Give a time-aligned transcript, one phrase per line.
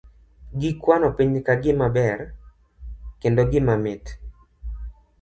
[0.59, 2.19] Gikwano piny ka gimaber,
[3.21, 4.05] kendo gima mit.